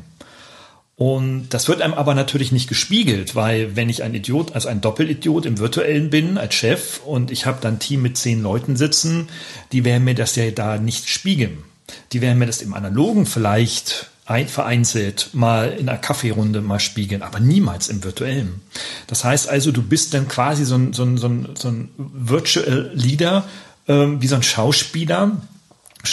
[0.96, 4.82] Und das wird einem aber natürlich nicht gespiegelt, weil wenn ich ein Idiot, also ein
[4.82, 8.76] Doppelidiot im virtuellen bin als Chef und ich habe dann ein Team mit zehn Leuten
[8.76, 9.28] sitzen,
[9.72, 11.64] die werden mir das ja da nicht spiegeln.
[12.12, 17.24] Die werden mir das im Analogen vielleicht ein, vereinzelt mal in einer Kaffeerunde mal spiegeln,
[17.24, 18.62] aber niemals im virtuellen.
[19.08, 21.90] Das heißt also, du bist dann quasi so ein, so ein, so ein, so ein
[21.98, 23.46] Virtual Leader,
[23.88, 25.42] äh, wie so ein Schauspieler,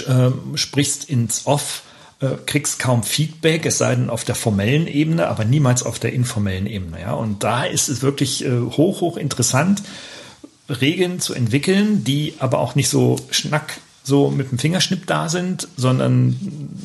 [0.07, 1.83] äh, sprichst ins Off,
[2.21, 6.13] äh, kriegst kaum Feedback, es sei denn auf der formellen Ebene, aber niemals auf der
[6.13, 7.01] informellen Ebene.
[7.01, 7.13] Ja?
[7.15, 9.83] Und da ist es wirklich äh, hoch, hoch interessant,
[10.69, 15.69] Regeln zu entwickeln, die aber auch nicht so schnack so mit dem Fingerschnipp da sind,
[15.77, 16.37] sondern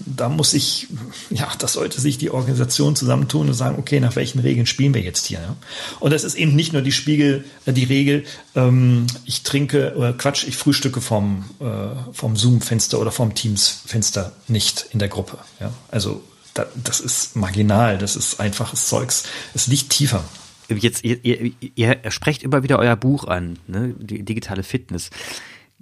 [0.05, 0.87] da muss ich,
[1.29, 5.01] ja, das sollte sich die Organisation zusammentun und sagen, okay, nach welchen Regeln spielen wir
[5.01, 5.39] jetzt hier?
[5.39, 5.55] Ja?
[5.99, 8.25] Und das ist eben nicht nur die Spiegel, äh, die Regel,
[8.55, 14.87] ähm, ich trinke, oder Quatsch, ich frühstücke vom, äh, vom Zoom-Fenster oder vom Teams-Fenster nicht
[14.91, 15.37] in der Gruppe.
[15.59, 15.71] Ja?
[15.89, 16.21] Also
[16.53, 19.23] da, das ist marginal, das ist einfaches Zeugs,
[19.53, 20.23] es liegt tiefer.
[20.67, 23.93] Jetzt, ihr, ihr, ihr sprecht immer wieder euer Buch an, ne?
[23.99, 25.11] die digitale Fitness.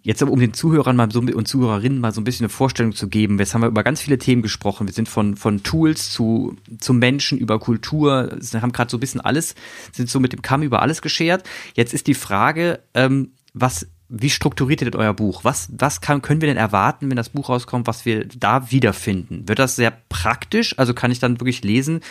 [0.05, 3.07] Jetzt um den Zuhörern mal so, und Zuhörerinnen mal so ein bisschen eine Vorstellung zu
[3.07, 3.39] geben.
[3.39, 4.85] Jetzt haben wir über ganz viele Themen gesprochen.
[4.85, 8.99] Wir sind von, von Tools zu, zu Menschen über Kultur, wir haben gerade so ein
[8.99, 9.55] bisschen alles,
[9.93, 11.47] sind so mit dem Kamm über alles geschert.
[11.73, 15.45] Jetzt ist die Frage, ähm, was, wie strukturiert ihr denn euer Buch?
[15.45, 19.47] Was, was kann, können wir denn erwarten, wenn das Buch rauskommt, was wir da wiederfinden?
[19.47, 20.77] Wird das sehr praktisch?
[20.77, 22.01] Also kann ich dann wirklich lesen,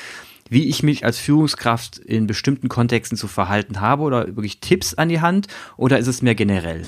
[0.48, 5.11] wie ich mich als Führungskraft in bestimmten Kontexten zu verhalten habe oder wirklich Tipps an
[5.11, 6.87] die Hand oder ist es mehr generell?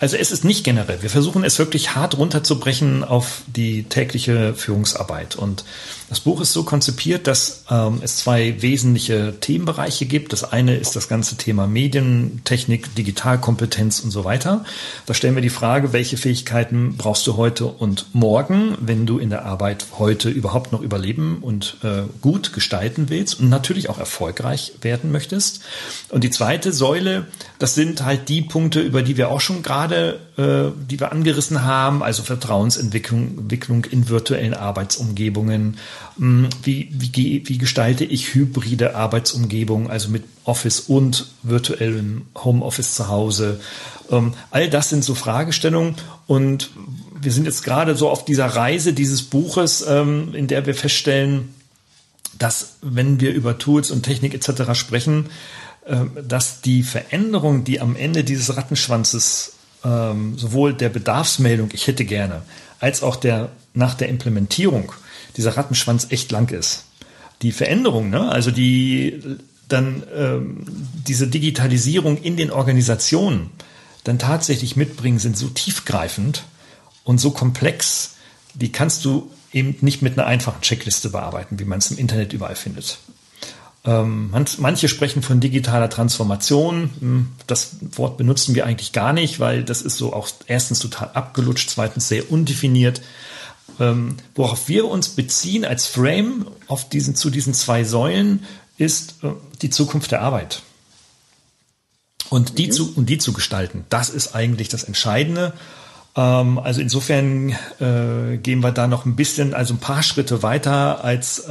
[0.00, 1.02] Also es ist nicht generell.
[1.02, 5.34] Wir versuchen es wirklich hart runterzubrechen auf die tägliche Führungsarbeit.
[5.34, 5.64] Und
[6.08, 10.32] das Buch ist so konzipiert, dass ähm, es zwei wesentliche Themenbereiche gibt.
[10.32, 14.64] Das eine ist das ganze Thema Medien, Technik, Digitalkompetenz und so weiter.
[15.06, 19.30] Da stellen wir die Frage, welche Fähigkeiten brauchst du heute und morgen, wenn du in
[19.30, 24.72] der Arbeit heute überhaupt noch überleben und äh, gut gestalten willst und natürlich auch erfolgreich
[24.80, 25.60] werden möchtest.
[26.08, 27.26] Und die zweite Säule,
[27.58, 31.12] das sind halt die Punkte, über die wir auch schon gerade gerade, äh, die wir
[31.12, 35.78] angerissen haben, also Vertrauensentwicklung Entwicklung in virtuellen Arbeitsumgebungen.
[36.18, 43.08] Hm, wie, wie, wie gestalte ich hybride Arbeitsumgebungen, also mit Office und virtuellem Homeoffice zu
[43.08, 43.60] Hause?
[44.10, 45.94] Ähm, all das sind so Fragestellungen
[46.26, 46.70] und
[47.20, 51.54] wir sind jetzt gerade so auf dieser Reise dieses Buches, ähm, in der wir feststellen,
[52.38, 54.74] dass wenn wir über Tools und Technik etc.
[54.74, 55.26] sprechen,
[55.86, 62.04] ähm, dass die Veränderung, die am Ende dieses Rattenschwanzes ähm, sowohl der Bedarfsmeldung, ich hätte
[62.04, 62.42] gerne,
[62.80, 64.92] als auch der nach der Implementierung
[65.36, 66.84] dieser Rattenschwanz echt lang ist.
[67.42, 69.22] Die Veränderung, ne, also die
[69.68, 70.64] dann ähm,
[71.06, 73.50] diese Digitalisierung in den Organisationen
[74.04, 76.44] dann tatsächlich mitbringen, sind so tiefgreifend
[77.04, 78.16] und so komplex,
[78.54, 82.32] die kannst du eben nicht mit einer einfachen Checkliste bearbeiten, wie man es im Internet
[82.32, 82.98] überall findet.
[83.84, 86.90] Ähm, manche sprechen von digitaler Transformation.
[87.00, 91.10] Hm, das Wort benutzen wir eigentlich gar nicht, weil das ist so auch erstens total
[91.14, 93.00] abgelutscht, zweitens sehr undefiniert.
[93.80, 98.44] Ähm, worauf wir uns beziehen als Frame auf diesen, zu diesen zwei Säulen
[98.76, 99.30] ist äh,
[99.62, 100.62] die Zukunft der Arbeit.
[102.30, 102.72] Und die, mhm.
[102.72, 105.52] zu, und die zu gestalten, das ist eigentlich das Entscheidende.
[106.16, 111.04] Ähm, also insofern äh, gehen wir da noch ein bisschen, also ein paar Schritte weiter
[111.04, 111.44] als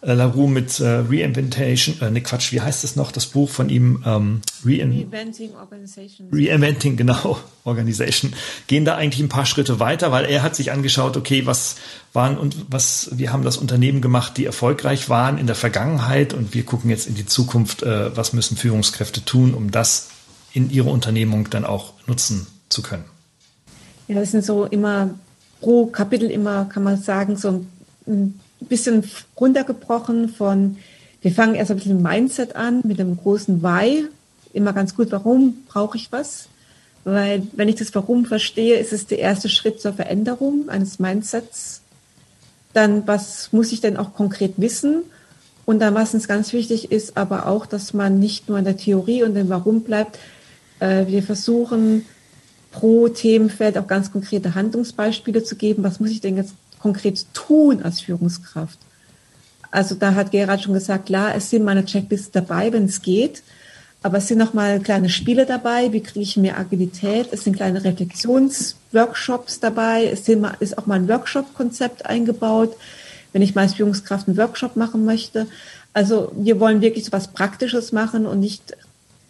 [0.00, 3.68] äh, LaRue mit äh, Reinventation, äh, ne Quatsch, wie heißt es noch, das Buch von
[3.68, 4.02] ihm?
[4.06, 6.28] Ähm, Rein Reinventing Organization.
[6.32, 8.32] Reinventing, genau, Organization.
[8.68, 11.76] Gehen da eigentlich ein paar Schritte weiter, weil er hat sich angeschaut, okay, was
[12.12, 16.54] waren und was, wir haben das Unternehmen gemacht, die erfolgreich waren in der Vergangenheit und
[16.54, 20.10] wir gucken jetzt in die Zukunft, äh, was müssen Führungskräfte tun, um das
[20.52, 23.04] in ihre Unternehmung dann auch nutzen zu können.
[24.06, 25.10] Ja, das sind so immer
[25.60, 27.64] pro Kapitel immer, kann man sagen, so
[28.06, 29.04] ein bisschen
[29.38, 30.76] runtergebrochen von,
[31.22, 34.06] wir fangen erst ein bisschen Mindset an mit einem großen Why.
[34.52, 36.48] Immer ganz gut, warum brauche ich was?
[37.04, 41.80] Weil wenn ich das Warum verstehe, ist es der erste Schritt zur Veränderung eines Mindsets.
[42.72, 45.02] Dann, was muss ich denn auch konkret wissen?
[45.64, 48.76] Und dann, was uns ganz wichtig ist, aber auch, dass man nicht nur in der
[48.76, 50.18] Theorie und dem Warum bleibt.
[50.80, 52.06] Äh, wir versuchen
[52.72, 55.82] pro Themenfeld auch ganz konkrete Handlungsbeispiele zu geben.
[55.82, 58.78] Was muss ich denn jetzt konkret tun als Führungskraft?
[59.70, 63.42] Also da hat Gerhard schon gesagt, klar, es sind meine Checklisten dabei, wenn es geht.
[64.02, 65.92] Aber es sind noch mal kleine Spiele dabei.
[65.92, 67.28] Wie kriege ich mehr Agilität?
[67.32, 70.06] Es sind kleine Reflexionsworkshops dabei.
[70.06, 72.76] Es ist auch mal ein Workshop-Konzept eingebaut,
[73.32, 75.48] wenn ich mal als Führungskraft einen Workshop machen möchte.
[75.92, 78.76] Also wir wollen wirklich so was Praktisches machen und nicht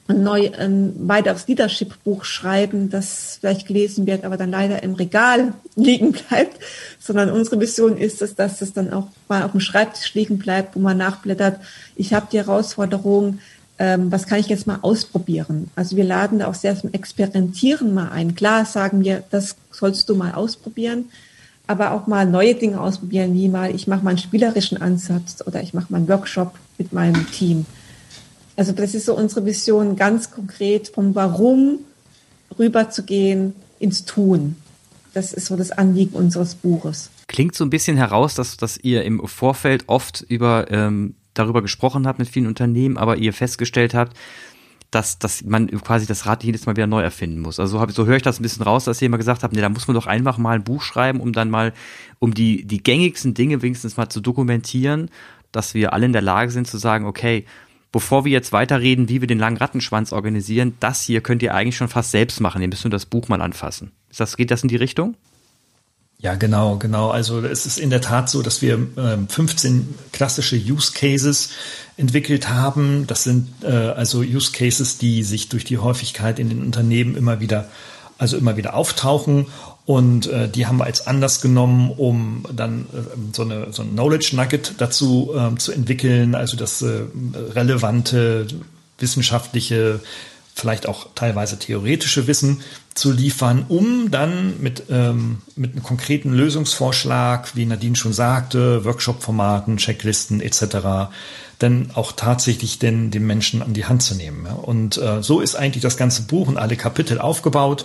[0.09, 6.13] neu, ein weiteres Leadership-Buch schreiben, das vielleicht gelesen wird, aber dann leider im Regal liegen
[6.13, 6.59] bleibt,
[6.99, 10.77] sondern unsere Mission ist es, dass es dann auch mal auf dem Schreibtisch liegen bleibt,
[10.77, 11.61] wo man nachblättert.
[11.95, 13.39] Ich habe die Herausforderung,
[13.79, 15.71] ähm, was kann ich jetzt mal ausprobieren?
[15.77, 18.35] Also wir laden da auch sehr zum Experimentieren mal ein.
[18.35, 21.07] Klar sagen wir, das sollst du mal ausprobieren,
[21.67, 25.63] aber auch mal neue Dinge ausprobieren, wie mal, ich mache mal einen spielerischen Ansatz oder
[25.63, 27.67] ich mache mal einen Workshop mit meinem Team.
[28.59, 31.79] Also das ist so unsere Vision, ganz konkret vom Warum
[32.59, 34.57] rüberzugehen ins Tun.
[35.15, 37.11] Das ist so das Anliegen unseres Buches.
[37.29, 42.05] Klingt so ein bisschen heraus, dass, dass ihr im Vorfeld oft über, ähm, darüber gesprochen
[42.09, 44.17] habt mit vielen Unternehmen, aber ihr festgestellt habt,
[44.91, 47.61] dass, dass man quasi das Rad jedes Mal wieder neu erfinden muss.
[47.61, 49.55] Also so, hab, so höre ich das ein bisschen raus, dass ihr immer gesagt habt,
[49.55, 51.73] nee, da muss man doch einfach mal ein Buch schreiben, um dann mal,
[52.19, 55.11] um die, die gängigsten Dinge wenigstens mal zu dokumentieren,
[55.53, 57.45] dass wir alle in der Lage sind zu sagen, okay,
[57.93, 61.77] bevor wir jetzt weiterreden, wie wir den langen Rattenschwanz organisieren, das hier könnt ihr eigentlich
[61.77, 62.63] schon fast selbst machen.
[62.63, 63.93] Ihr müsst nur das Buch mal anfassen.
[64.11, 65.15] Ist das, geht das in die Richtung?
[66.21, 67.11] Ja, genau, genau.
[67.11, 71.51] Also es ist in der Tat so, dass wir ähm, 15 klassische Use Cases
[71.97, 73.07] entwickelt haben.
[73.07, 77.39] Das sind äh, also Use Cases, die sich durch die Häufigkeit in den Unternehmen immer
[77.39, 77.71] wieder,
[78.19, 79.47] also immer wieder auftauchen.
[79.87, 83.93] Und äh, die haben wir als Anlass genommen, um dann äh, so, eine, so ein
[83.93, 87.05] Knowledge Nugget dazu äh, zu entwickeln, also das äh,
[87.55, 88.47] relevante
[88.99, 90.01] wissenschaftliche,
[90.55, 92.61] vielleicht auch teilweise theoretische Wissen
[92.99, 99.77] zu liefern, um dann mit, ähm, mit einem konkreten Lösungsvorschlag, wie Nadine schon sagte, Workshop-Formaten,
[99.77, 101.11] Checklisten etc.,
[101.59, 104.47] dann auch tatsächlich den, den Menschen an die Hand zu nehmen.
[104.47, 107.85] Und äh, so ist eigentlich das ganze Buch und alle Kapitel aufgebaut.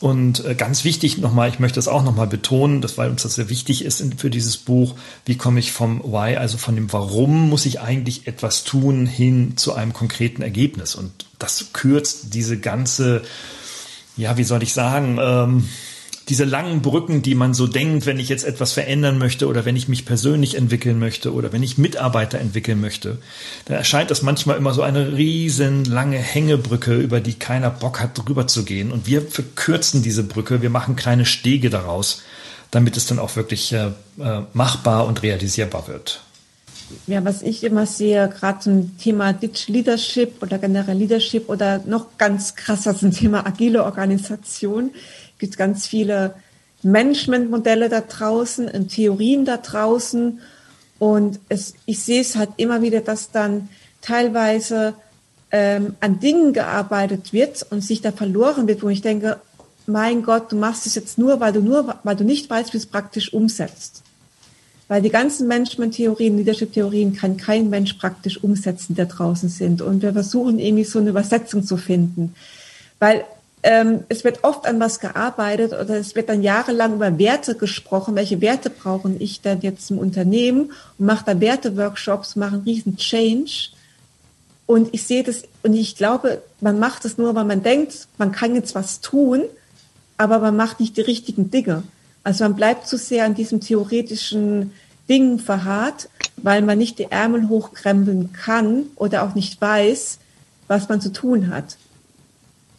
[0.00, 3.34] Und äh, ganz wichtig nochmal, ich möchte das auch nochmal betonen, dass, weil uns das
[3.34, 4.94] sehr wichtig ist für dieses Buch,
[5.26, 9.58] wie komme ich vom Why, also von dem Warum muss ich eigentlich etwas tun, hin
[9.58, 10.94] zu einem konkreten Ergebnis.
[10.94, 13.22] Und das kürzt diese ganze,
[14.20, 15.64] ja, wie soll ich sagen, ähm,
[16.28, 19.74] diese langen Brücken, die man so denkt, wenn ich jetzt etwas verändern möchte oder wenn
[19.74, 23.18] ich mich persönlich entwickeln möchte oder wenn ich Mitarbeiter entwickeln möchte,
[23.64, 28.16] dann erscheint das manchmal immer so eine riesen lange Hängebrücke, über die keiner Bock hat,
[28.16, 28.92] drüber zu gehen.
[28.92, 32.22] Und wir verkürzen diese Brücke, wir machen kleine Stege daraus,
[32.70, 33.88] damit es dann auch wirklich äh,
[34.20, 36.22] äh machbar und realisierbar wird.
[37.06, 42.18] Ja, was ich immer sehe, gerade zum Thema Digital Leadership oder generell Leadership oder noch
[42.18, 44.90] ganz krasser zum Thema agile Organisation,
[45.38, 46.34] gibt ganz viele
[46.82, 50.40] Managementmodelle da draußen und Theorien da draußen.
[50.98, 53.68] Und es, ich sehe es halt immer wieder, dass dann
[54.00, 54.94] teilweise
[55.50, 59.40] ähm, an Dingen gearbeitet wird und sich da verloren wird, wo ich denke,
[59.86, 62.78] mein Gott, du machst es jetzt nur, weil du nur, weil du nicht weißt, wie
[62.78, 64.02] es praktisch umsetzt.
[64.90, 69.82] Weil die ganzen Management-Theorien, Leadership-Theorien kann kein Mensch praktisch umsetzen, da draußen sind.
[69.82, 72.34] Und wir versuchen irgendwie so eine Übersetzung zu finden.
[72.98, 73.24] Weil
[73.62, 78.16] ähm, es wird oft an was gearbeitet oder es wird dann jahrelang über Werte gesprochen.
[78.16, 80.72] Welche Werte brauche ich denn jetzt im Unternehmen?
[80.98, 83.68] Und mache da Werte-Workshops, mache einen riesen Change.
[84.66, 88.32] Und ich sehe das und ich glaube, man macht es nur, weil man denkt, man
[88.32, 89.42] kann jetzt was tun,
[90.16, 91.84] aber man macht nicht die richtigen Dinge.
[92.22, 94.72] Also man bleibt zu sehr an diesem theoretischen
[95.08, 100.18] Ding verharrt, weil man nicht die Ärmel hochkrempeln kann oder auch nicht weiß,
[100.68, 101.76] was man zu tun hat.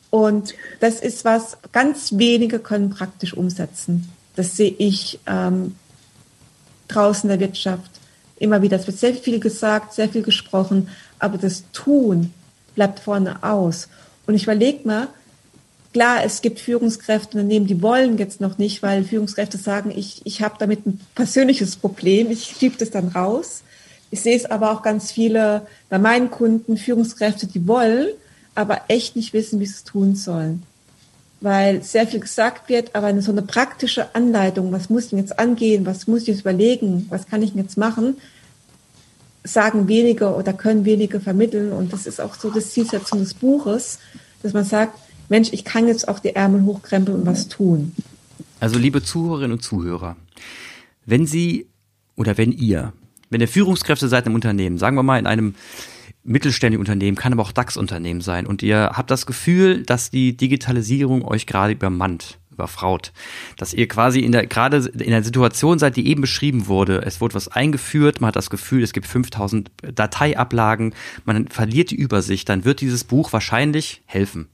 [0.10, 4.10] Und das ist was, ganz wenige können praktisch umsetzen.
[4.36, 5.76] Das sehe ich ähm,
[6.88, 7.92] draußen in der Wirtschaft
[8.38, 8.78] immer wieder.
[8.78, 12.34] Es wird sehr viel gesagt, sehr viel gesprochen, aber das Tun
[12.76, 13.88] bleibt vorne aus.
[14.26, 15.08] Und ich überlege mal,
[15.94, 20.42] klar, es gibt Führungskräfte Unternehmen, die wollen jetzt noch nicht, weil Führungskräfte sagen, ich, ich
[20.42, 23.64] habe damit ein persönliches Problem, ich schiebe das dann raus.
[24.12, 28.08] Ich sehe es aber auch ganz viele bei meinen Kunden, Führungskräfte, die wollen,
[28.56, 30.64] aber echt nicht wissen, wie sie es tun sollen.
[31.40, 35.40] Weil sehr viel gesagt wird, aber eine, so eine praktische Anleitung, was muss ich jetzt
[35.40, 38.18] angehen, was muss ich jetzt überlegen, was kann ich jetzt machen,
[39.44, 41.72] sagen wenige oder können wenige vermitteln.
[41.72, 44.00] Und das ist auch so das Zielsetzung des Buches,
[44.44, 45.00] dass man sagt,
[45.32, 47.94] Mensch, ich kann jetzt auch die Ärmel hochkrempeln und was tun.
[48.60, 50.18] Also liebe Zuhörerinnen und Zuhörer,
[51.06, 51.68] wenn Sie
[52.18, 52.92] oder wenn ihr,
[53.30, 55.56] wenn ihr Führungskräfte seid im Unternehmen, sagen wir mal in einem
[56.24, 58.46] mittelständigen Unternehmen, kann aber auch DAX-Unternehmen sein.
[58.46, 63.14] Und ihr habt das Gefühl, dass die Digitalisierung euch gerade übermannt, überfraut.
[63.58, 67.04] Dass ihr quasi in der, gerade in der Situation seid, die eben beschrieben wurde.
[67.06, 71.96] Es wurde was eingeführt, man hat das Gefühl, es gibt 5000 Dateiablagen, man verliert die
[71.96, 74.50] Übersicht, dann wird dieses Buch wahrscheinlich helfen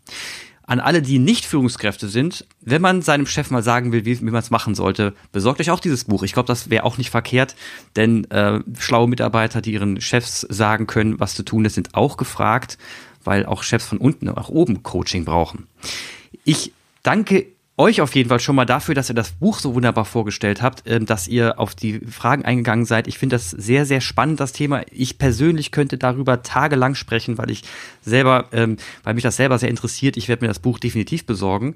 [0.67, 4.25] an alle, die nicht Führungskräfte sind, wenn man seinem Chef mal sagen will, wie, wie
[4.25, 6.23] man es machen sollte, besorgt euch auch dieses Buch.
[6.23, 7.55] Ich glaube, das wäre auch nicht verkehrt,
[7.95, 12.17] denn äh, schlaue Mitarbeiter, die ihren Chefs sagen können, was zu tun ist, sind auch
[12.17, 12.77] gefragt,
[13.23, 15.67] weil auch Chefs von unten nach oben Coaching brauchen.
[16.43, 20.05] Ich danke euch auf jeden Fall schon mal dafür, dass ihr das Buch so wunderbar
[20.05, 23.07] vorgestellt habt, ähm, dass ihr auf die Fragen eingegangen seid.
[23.07, 24.81] Ich finde das sehr, sehr spannend, das Thema.
[24.91, 27.63] Ich persönlich könnte darüber tagelang sprechen, weil ich
[28.01, 30.17] selber, ähm, weil mich das selber sehr interessiert.
[30.17, 31.75] Ich werde mir das Buch definitiv besorgen.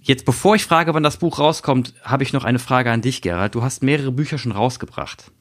[0.00, 3.22] Jetzt, bevor ich frage, wann das Buch rauskommt, habe ich noch eine Frage an dich,
[3.22, 3.54] Gerhard.
[3.54, 5.32] Du hast mehrere Bücher schon rausgebracht.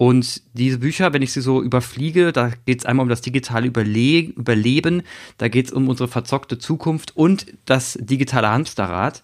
[0.00, 3.66] Und diese Bücher, wenn ich sie so überfliege, da geht es einmal um das digitale
[3.66, 5.02] Überle Überleben,
[5.36, 9.20] da geht es um unsere verzockte Zukunft und das digitale Hamsterrad.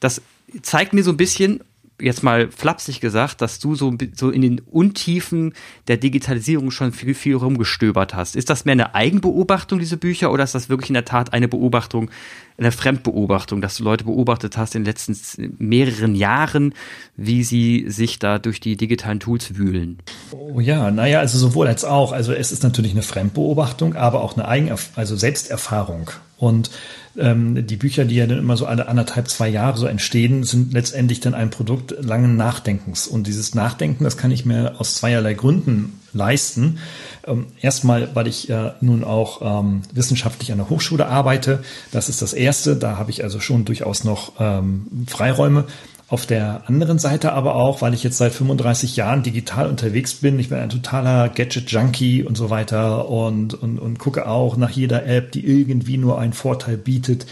[0.00, 0.22] Das
[0.62, 1.60] zeigt mir so ein bisschen,
[2.00, 5.54] jetzt mal flapsig gesagt, dass du so, so in den Untiefen
[5.86, 8.34] der Digitalisierung schon viel, viel rumgestöbert hast.
[8.34, 11.46] Ist das mehr eine Eigenbeobachtung, diese Bücher, oder ist das wirklich in der Tat eine
[11.46, 12.10] Beobachtung,
[12.58, 16.74] eine Fremdbeobachtung, dass du Leute beobachtet hast in den letzten mehreren Jahren,
[17.16, 19.98] wie sie sich da durch die digitalen Tools wühlen?
[20.32, 22.12] Oh ja, naja, also sowohl als auch.
[22.12, 26.10] Also es ist natürlich eine Fremdbeobachtung, aber auch eine Eigen, also Selbsterfahrung.
[26.38, 26.70] Und
[27.18, 30.72] ähm, die Bücher, die ja dann immer so alle anderthalb, zwei Jahre so entstehen, sind
[30.72, 33.06] letztendlich dann ein Produkt langen Nachdenkens.
[33.06, 36.78] Und dieses Nachdenken, das kann ich mir aus zweierlei Gründen leisten.
[37.26, 41.62] Ähm, erstmal, weil ich ja nun auch ähm, wissenschaftlich an der Hochschule arbeite.
[41.92, 42.76] Das ist das Erste.
[42.76, 45.64] Da habe ich also schon durchaus noch ähm, Freiräume.
[46.08, 50.38] Auf der anderen Seite aber auch, weil ich jetzt seit 35 Jahren digital unterwegs bin.
[50.38, 55.04] Ich bin ein totaler Gadget-Junkie und so weiter und, und, und gucke auch nach jeder
[55.04, 57.26] App, die irgendwie nur einen Vorteil bietet.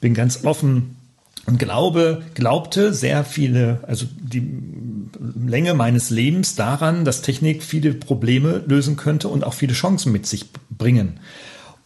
[0.00, 0.96] Bin ganz offen
[1.46, 4.46] und glaube, glaubte sehr viele, also die
[5.44, 10.26] Länge meines Lebens daran, dass Technik viele Probleme lösen könnte und auch viele Chancen mit
[10.26, 11.20] sich bringen.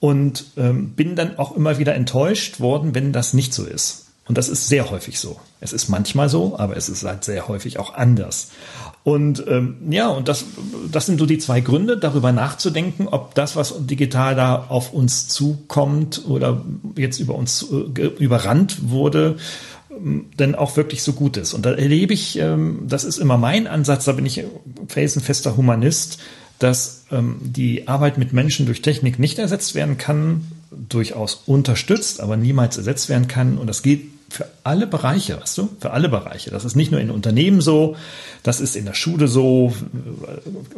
[0.00, 4.06] Und ähm, bin dann auch immer wieder enttäuscht worden, wenn das nicht so ist.
[4.26, 5.40] Und das ist sehr häufig so.
[5.60, 8.50] Es ist manchmal so, aber es ist halt sehr häufig auch anders.
[9.04, 10.46] Und ähm, ja, und das,
[10.90, 15.28] das sind so die zwei Gründe, darüber nachzudenken, ob das, was digital da auf uns
[15.28, 16.64] zukommt oder
[16.96, 19.36] jetzt über uns äh, überrannt wurde,
[19.90, 21.52] ähm, denn auch wirklich so gut ist.
[21.52, 24.42] Und da erlebe ich, ähm, das ist immer mein Ansatz, da bin ich
[24.88, 26.18] felsenfester Humanist,
[26.58, 30.46] dass ähm, die Arbeit mit Menschen durch Technik nicht ersetzt werden kann,
[30.88, 33.58] durchaus unterstützt, aber niemals ersetzt werden kann.
[33.58, 35.68] Und das geht für alle Bereiche, weißt du?
[35.80, 36.50] Für alle Bereiche.
[36.50, 37.96] Das ist nicht nur in Unternehmen so,
[38.42, 39.72] das ist in der Schule so.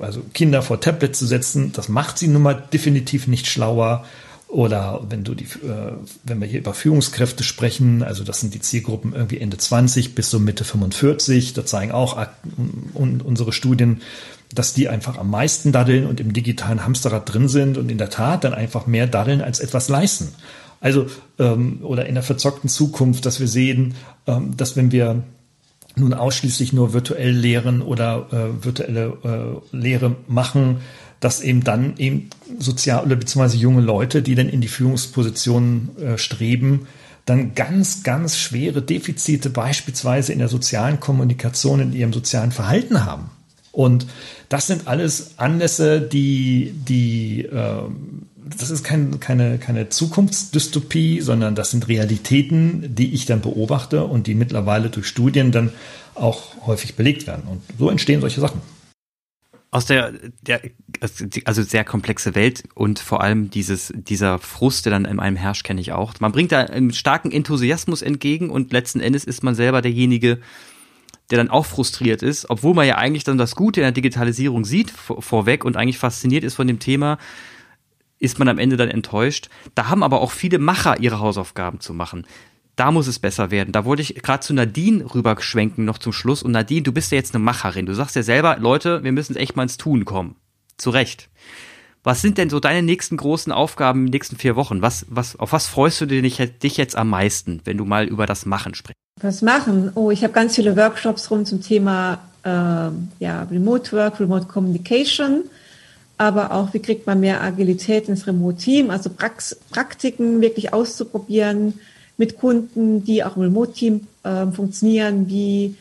[0.01, 4.05] Also Kinder vor Tablet zu setzen, das macht sie nun mal definitiv nicht schlauer.
[4.49, 5.93] Oder wenn du die, äh,
[6.23, 10.31] wenn wir hier über Führungskräfte sprechen, also das sind die Zielgruppen irgendwie Ende 20 bis
[10.31, 12.17] so Mitte 45, da zeigen auch
[12.95, 14.03] unsere Studien,
[14.55, 18.11] dass die einfach am meisten daddeln und im digitalen Hamsterrad drin sind und in der
[18.11, 20.33] Tat dann einfach mehr daddeln als etwas leisten.
[20.81, 21.07] Also,
[21.39, 23.95] ähm, oder in der verzockten Zukunft, dass wir sehen,
[24.27, 25.23] ähm, dass wenn wir
[25.97, 30.79] nun ausschließlich nur virtuell lehren oder äh, virtuelle äh, Lehre machen,
[31.21, 36.19] dass eben dann eben sozial oder beziehungsweise junge Leute, die dann in die Führungspositionen äh,
[36.19, 36.87] streben,
[37.25, 43.31] dann ganz, ganz schwere Defizite beispielsweise in der sozialen Kommunikation, in ihrem sozialen Verhalten haben.
[43.73, 44.07] Und
[44.49, 47.83] das sind alles Anlässe, die, die, äh,
[48.59, 54.27] das ist kein, keine, keine Zukunftsdystopie, sondern das sind Realitäten, die ich dann beobachte und
[54.27, 55.73] die mittlerweile durch Studien dann
[56.15, 57.45] auch häufig belegt werden.
[57.49, 58.61] Und so entstehen solche Sachen
[59.77, 60.63] aus der, der,
[61.45, 65.65] also sehr komplexe Welt und vor allem dieses, dieser Frust, der dann in einem herrscht,
[65.65, 66.15] kenne ich auch.
[66.19, 70.39] Man bringt da einen starken Enthusiasmus entgegen und letzten Endes ist man selber derjenige,
[71.31, 74.65] der dann auch frustriert ist, obwohl man ja eigentlich dann das Gute in der Digitalisierung
[74.65, 77.19] sieht vor, vorweg und eigentlich fasziniert ist von dem Thema,
[78.19, 79.49] ist man am Ende dann enttäuscht.
[79.75, 82.27] Da haben aber auch viele Macher ihre Hausaufgaben zu machen
[82.77, 83.73] da muss es besser werden.
[83.73, 86.43] Da wollte ich gerade zu Nadine rüberschwenken noch zum Schluss.
[86.43, 87.87] Und Nadine, du bist ja jetzt eine Macherin.
[87.87, 90.37] Du sagst ja selber, Leute, wir müssen echt mal ins Tun kommen.
[90.77, 91.31] Zu Recht.
[92.05, 94.83] Was sind denn so deine nächsten großen Aufgaben in den nächsten vier Wochen?
[94.83, 98.47] Was, was, auf was freust du dich jetzt am meisten, wenn du mal über das
[98.47, 99.01] Machen sprichst?
[99.23, 99.93] Was machen?
[99.95, 102.51] Oh, ich habe ganz viele Workshops rum zum Thema äh,
[103.19, 105.45] ja, Remote Work, Remote Communication,
[106.19, 111.81] aber auch, wie kriegt man mehr Agilität ins Remote-Team, also Prax Praktiken wirklich auszuprobieren,
[112.19, 115.77] mit Kunden, die auch im Remote-Team äh, funktionieren, wie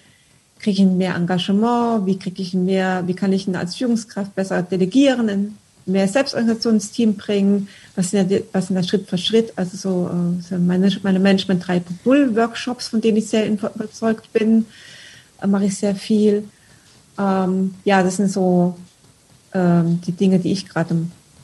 [0.60, 5.58] kriege ich mehr Engagement, wie kriege ich mehr, wie kann ich als Führungskraft besser delegieren,
[5.86, 10.42] mehr Selbstorganisationsteam bringen, was sind, ja, was sind da Schritt für Schritt, also so, äh,
[10.42, 14.66] so meine, meine Management 3.0 Workshops, von denen ich sehr überzeugt bin,
[15.42, 16.44] äh, mache ich sehr viel.
[17.18, 18.78] Ähm, ja, das sind so
[19.54, 20.96] ähm, die Dinge, die ich gerade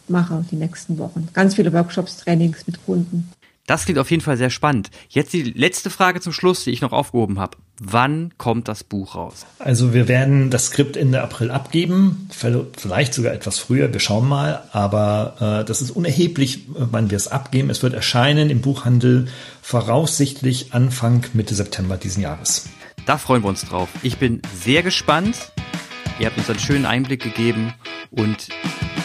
[0.08, 1.28] mache, die nächsten Wochen.
[1.34, 3.30] Ganz viele Workshops, Trainings mit Kunden.
[3.68, 4.90] Das klingt auf jeden Fall sehr spannend.
[5.10, 7.58] Jetzt die letzte Frage zum Schluss, die ich noch aufgehoben habe.
[7.84, 9.48] Wann kommt das Buch raus?
[9.58, 14.62] Also wir werden das Skript Ende April abgeben, vielleicht sogar etwas früher, wir schauen mal,
[14.72, 17.72] aber äh, das ist unerheblich, wann wir es abgeben.
[17.72, 19.30] Es wird erscheinen im Buchhandel
[19.64, 22.70] voraussichtlich Anfang Mitte September diesen Jahres.
[23.08, 23.90] Da freuen wir uns drauf.
[24.04, 25.52] Ich bin sehr gespannt.
[26.20, 27.74] Ihr habt uns einen schönen Einblick gegeben
[28.12, 28.50] und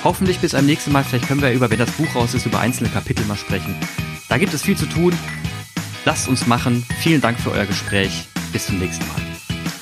[0.04, 2.60] hoffentlich bis am nächsten Mal, vielleicht können wir über, wenn das Buch raus ist, über
[2.60, 3.74] einzelne Kapitel mal sprechen.
[4.28, 5.14] Da gibt es viel zu tun.
[6.04, 6.84] Lasst uns machen.
[7.00, 8.28] Vielen Dank für euer Gespräch.
[8.56, 9.20] Bis zum nächsten Mal.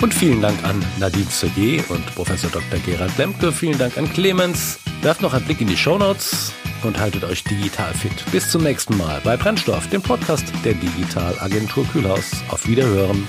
[0.02, 2.80] Und vielen Dank an Nadine Sergé und Professor Dr.
[2.80, 3.52] Gerald Lemke.
[3.52, 4.80] Vielen Dank an Clemens.
[5.00, 6.52] Werft noch einen Blick in die Shownotes
[6.82, 8.24] und haltet euch digital fit.
[8.32, 12.32] Bis zum nächsten Mal bei Brennstoff, dem Podcast der Digitalagentur Kühlhaus.
[12.48, 13.24] Auf Wiederhören.